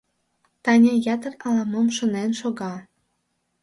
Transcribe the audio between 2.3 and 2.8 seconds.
шога.